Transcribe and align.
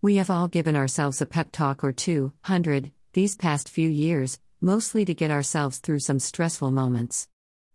We 0.00 0.14
have 0.16 0.30
all 0.30 0.46
given 0.46 0.76
ourselves 0.76 1.20
a 1.20 1.26
pep 1.26 1.48
talk 1.50 1.82
or 1.82 1.90
two, 1.90 2.32
hundred, 2.42 2.92
these 3.14 3.34
past 3.34 3.68
few 3.68 3.88
years, 3.88 4.38
mostly 4.60 5.04
to 5.04 5.12
get 5.12 5.32
ourselves 5.32 5.78
through 5.78 5.98
some 5.98 6.20
stressful 6.20 6.70
moments. 6.70 7.26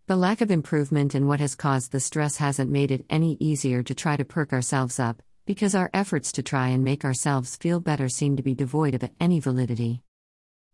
The 0.06 0.16
lack 0.16 0.40
of 0.40 0.50
improvement 0.50 1.14
in 1.14 1.26
what 1.26 1.40
has 1.40 1.54
caused 1.54 1.92
the 1.92 2.00
stress 2.00 2.38
hasn't 2.38 2.70
made 2.70 2.90
it 2.90 3.04
any 3.10 3.36
easier 3.40 3.82
to 3.82 3.94
try 3.94 4.16
to 4.16 4.24
perk 4.24 4.54
ourselves 4.54 4.98
up, 4.98 5.22
because 5.44 5.74
our 5.74 5.90
efforts 5.92 6.32
to 6.32 6.42
try 6.42 6.68
and 6.68 6.82
make 6.82 7.04
ourselves 7.04 7.56
feel 7.56 7.78
better 7.78 8.08
seem 8.08 8.38
to 8.38 8.42
be 8.42 8.54
devoid 8.54 8.94
of 8.94 9.10
any 9.20 9.38
validity. 9.38 10.00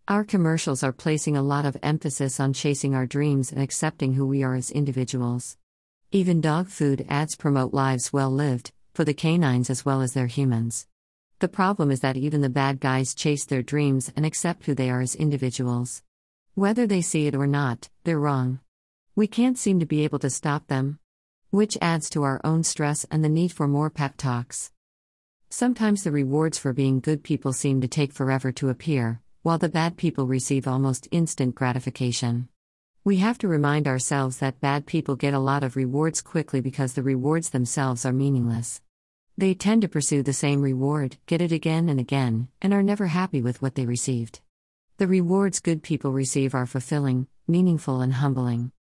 Our 0.07 0.23
commercials 0.23 0.85
are 0.85 0.93
placing 0.93 1.37
a 1.37 1.43
lot 1.43 1.67
of 1.67 1.77
emphasis 1.83 2.39
on 2.39 2.53
chasing 2.53 2.95
our 2.95 3.07
dreams 3.07 3.51
and 3.51 3.61
accepting 3.61 4.15
who 4.15 4.25
we 4.25 4.45
are 4.45 4.55
as 4.55 4.71
individuals. 4.71 5.57
Even 6.13 6.41
dog 6.41 6.69
food 6.69 7.05
ads 7.09 7.35
promote 7.35 7.75
lives 7.75 8.13
well 8.13 8.31
lived, 8.31 8.71
for 8.95 9.05
the 9.05 9.15
canines 9.15 9.69
as 9.69 9.85
well 9.85 10.01
as 10.01 10.13
their 10.13 10.29
humans. 10.29 10.87
The 11.41 11.49
problem 11.49 11.91
is 11.91 12.01
that 12.01 12.19
even 12.19 12.43
the 12.43 12.51
bad 12.51 12.81
guys 12.81 13.15
chase 13.15 13.47
their 13.47 13.63
dreams 13.63 14.13
and 14.15 14.27
accept 14.27 14.67
who 14.67 14.75
they 14.75 14.91
are 14.91 15.01
as 15.01 15.15
individuals. 15.15 16.03
Whether 16.55 16.87
they 16.87 17.01
see 17.01 17.27
it 17.27 17.35
or 17.35 17.47
not, 17.47 17.89
they're 18.05 18.21
wrong. 18.21 18.61
We 19.17 19.27
can't 19.27 19.57
seem 19.57 19.81
to 19.81 19.87
be 19.87 20.05
able 20.05 20.19
to 20.19 20.29
stop 20.29 20.67
them. 20.67 20.99
Which 21.49 21.79
adds 21.81 22.11
to 22.11 22.25
our 22.25 22.43
own 22.45 22.63
stress 22.63 23.07
and 23.11 23.25
the 23.25 23.31
need 23.31 23.53
for 23.53 23.67
more 23.67 23.89
pep 23.89 24.19
talks. 24.19 24.71
Sometimes 25.49 26.05
the 26.05 26.13
rewards 26.13 26.59
for 26.59 26.75
being 26.75 27.01
good 27.01 27.23
people 27.25 27.55
seem 27.55 27.81
to 27.81 27.89
take 27.89 28.13
forever 28.13 28.53
to 28.53 28.69
appear, 28.69 29.23
while 29.43 29.57
the 29.57 29.71
bad 29.71 29.97
people 29.97 30.27
receive 30.27 30.69
almost 30.69 31.09
instant 31.11 31.55
gratification. 31.55 32.51
We 33.03 33.17
have 33.17 33.39
to 33.39 33.49
remind 33.49 33.89
ourselves 33.89 34.37
that 34.39 34.61
bad 34.61 34.85
people 34.85 35.17
get 35.17 35.33
a 35.33 35.39
lot 35.39 35.65
of 35.65 35.75
rewards 35.75 36.21
quickly 36.21 36.61
because 36.61 36.93
the 36.93 37.03
rewards 37.03 37.49
themselves 37.49 38.05
are 38.05 38.13
meaningless. 38.13 38.83
They 39.41 39.55
tend 39.55 39.81
to 39.81 39.89
pursue 39.89 40.23
the 40.23 40.35
same 40.35 40.61
reward, 40.61 41.17
get 41.25 41.41
it 41.41 41.51
again 41.51 41.89
and 41.89 41.99
again, 41.99 42.49
and 42.61 42.75
are 42.75 42.83
never 42.83 43.07
happy 43.07 43.41
with 43.41 43.63
what 43.63 43.75
they 43.75 43.87
received. 43.87 44.41
The 44.99 45.07
rewards 45.07 45.61
good 45.61 45.83
people 45.83 46.13
receive 46.13 46.55
are 46.55 46.67
fulfilling, 46.67 47.27
meaningful, 47.49 48.03
and 48.03 48.13
humbling. 48.13 48.71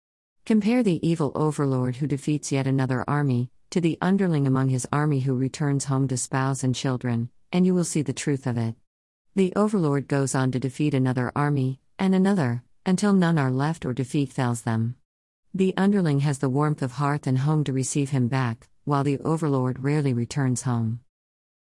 Compare 0.44 0.82
the 0.82 1.00
evil 1.00 1.32
overlord 1.34 1.96
who 1.96 2.06
defeats 2.06 2.52
yet 2.52 2.66
another 2.66 3.06
army, 3.08 3.50
to 3.70 3.80
the 3.80 3.96
underling 4.02 4.46
among 4.46 4.68
his 4.68 4.86
army 4.92 5.20
who 5.20 5.34
returns 5.34 5.86
home 5.86 6.06
to 6.08 6.18
spouse 6.18 6.62
and 6.62 6.74
children, 6.74 7.30
and 7.50 7.64
you 7.64 7.72
will 7.72 7.82
see 7.82 8.02
the 8.02 8.12
truth 8.12 8.46
of 8.46 8.58
it. 8.58 8.74
The 9.34 9.54
overlord 9.56 10.08
goes 10.08 10.34
on 10.34 10.52
to 10.52 10.60
defeat 10.60 10.92
another 10.92 11.32
army, 11.34 11.80
and 11.98 12.14
another, 12.14 12.64
until 12.84 13.14
none 13.14 13.38
are 13.38 13.50
left 13.50 13.86
or 13.86 13.94
defeat 13.94 14.30
fells 14.30 14.60
them. 14.60 14.96
The 15.54 15.72
underling 15.78 16.20
has 16.20 16.40
the 16.40 16.50
warmth 16.50 16.82
of 16.82 16.92
hearth 16.92 17.26
and 17.26 17.38
home 17.38 17.64
to 17.64 17.72
receive 17.72 18.10
him 18.10 18.28
back, 18.28 18.68
while 18.84 19.04
the 19.04 19.18
overlord 19.18 19.84
rarely 19.84 20.12
returns 20.12 20.62
home. 20.62 21.00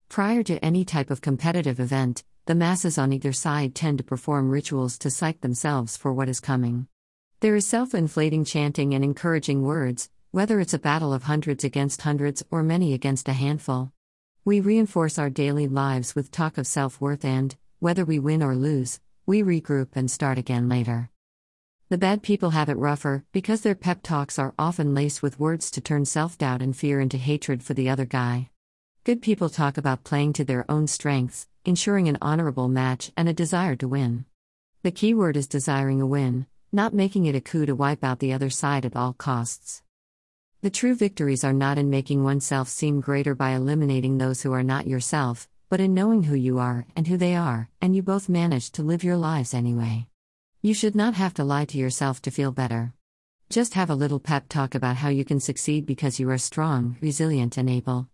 Prior 0.09 0.43
to 0.43 0.65
any 0.65 0.85
type 0.85 1.11
of 1.11 1.21
competitive 1.21 1.79
event, 1.79 2.25
the 2.47 2.55
masses 2.55 2.97
on 2.97 3.13
either 3.13 3.33
side 3.33 3.75
tend 3.75 3.99
to 3.99 4.05
perform 4.05 4.51
rituals 4.51 4.97
to 4.99 5.11
psych 5.11 5.43
themselves 5.43 5.97
for 5.97 6.13
what 6.13 6.29
is 6.29 6.41
coming. 6.41 6.89
There 7.41 7.55
is 7.55 7.67
self 7.67 7.95
inflating 7.95 8.45
chanting 8.45 8.95
and 8.95 9.05
encouraging 9.05 9.63
words, 9.63 10.09
whether 10.31 10.61
it's 10.61 10.75
a 10.75 10.79
battle 10.79 11.13
of 11.13 11.25
hundreds 11.25 11.63
against 11.63 12.03
hundreds 12.03 12.43
or 12.51 12.63
many 12.63 12.95
against 12.95 13.29
a 13.29 13.33
handful. 13.33 13.93
We 14.45 14.61
reinforce 14.61 15.19
our 15.19 15.29
daily 15.29 15.69
lives 15.69 16.15
with 16.15 16.31
talk 16.31 16.57
of 16.57 16.67
self 16.67 17.01
worth 17.01 17.25
and, 17.25 17.55
whether 17.81 18.05
we 18.05 18.19
win 18.19 18.43
or 18.43 18.57
lose, 18.57 19.01
we 19.27 19.43
regroup 19.43 19.89
and 19.95 20.11
start 20.11 20.39
again 20.39 20.69
later. 20.69 21.11
The 21.91 21.97
bad 21.97 22.23
people 22.23 22.51
have 22.51 22.69
it 22.69 22.77
rougher 22.77 23.25
because 23.33 23.63
their 23.63 23.75
pep 23.75 24.03
talks 24.03 24.39
are 24.39 24.53
often 24.59 24.93
laced 24.93 25.23
with 25.23 25.41
words 25.41 25.71
to 25.71 25.81
turn 25.81 26.05
self 26.05 26.37
doubt 26.37 26.61
and 26.61 26.77
fear 26.77 27.01
into 27.01 27.17
hatred 27.17 27.63
for 27.63 27.73
the 27.73 27.89
other 27.89 28.05
guy. 28.05 28.51
Good 29.05 29.23
people 29.23 29.49
talk 29.49 29.79
about 29.79 30.05
playing 30.05 30.35
to 30.35 30.45
their 30.45 30.71
own 30.71 30.87
strengths, 30.87 31.47
ensuring 31.65 32.07
an 32.07 32.19
honorable 32.21 32.69
match, 32.69 33.11
and 33.17 33.27
a 33.27 33.33
desire 33.33 33.75
to 33.77 33.89
win. 33.89 34.27
The 34.83 34.91
key 34.91 35.15
word 35.15 35.35
is 35.35 35.49
desiring 35.49 36.03
a 36.03 36.07
win, 36.07 36.47
not 36.73 36.93
making 36.93 37.25
it 37.25 37.35
a 37.35 37.41
coup 37.41 37.65
to 37.65 37.75
wipe 37.75 38.05
out 38.05 38.19
the 38.19 38.35
other 38.35 38.51
side 38.51 38.85
at 38.85 38.95
all 38.95 39.15
costs. 39.15 39.83
The 40.61 40.69
true 40.69 40.95
victories 40.95 41.43
are 41.43 41.55
not 41.55 41.79
in 41.79 41.89
making 41.89 42.23
oneself 42.23 42.69
seem 42.69 43.01
greater 43.01 43.35
by 43.35 43.53
eliminating 43.53 44.19
those 44.19 44.43
who 44.43 44.53
are 44.53 44.63
not 44.63 44.87
yourself, 44.87 45.49
but 45.71 45.81
in 45.81 45.95
knowing 45.95 46.25
who 46.25 46.35
you 46.35 46.59
are 46.59 46.85
and 46.95 47.07
who 47.07 47.17
they 47.17 47.35
are, 47.35 47.71
and 47.81 47.97
you 47.97 48.03
both 48.03 48.29
manage 48.29 48.73
to 48.73 48.83
live 48.83 49.03
your 49.03 49.17
lives 49.17 49.55
anyway. 49.55 50.07
You 50.61 50.75
should 50.75 50.97
not 50.97 51.15
have 51.15 51.35
to 51.35 51.45
lie 51.45 51.67
to 51.67 51.79
yourself 51.79 52.21
to 52.23 52.33
feel 52.33 52.51
better. 52.51 52.93
Just 53.49 53.75
have 53.75 53.91
a 53.91 53.95
little 53.95 54.19
pep 54.19 54.49
talk 54.49 54.75
about 54.75 54.97
how 54.97 55.09
you 55.09 55.25
can 55.25 55.39
succeed 55.39 55.87
because 55.87 56.19
you 56.19 56.29
are 56.31 56.39
strong, 56.39 56.97
resilient, 57.01 57.57
and 57.57 57.71
able. 57.71 58.09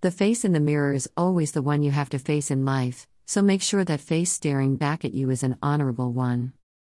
The 0.00 0.10
face 0.10 0.44
in 0.44 0.52
the 0.52 0.58
mirror 0.58 0.92
is 0.92 1.08
always 1.16 1.52
the 1.52 1.62
one 1.62 1.84
you 1.84 1.92
have 1.92 2.10
to 2.10 2.18
face 2.18 2.50
in 2.50 2.64
life, 2.64 3.06
so 3.24 3.40
make 3.40 3.62
sure 3.62 3.84
that 3.84 4.00
face 4.00 4.32
staring 4.32 4.74
back 4.74 5.04
at 5.04 5.14
you 5.14 5.30
is 5.30 5.44
an 5.44 5.58
honorable 5.62 6.12
one. 6.12 6.54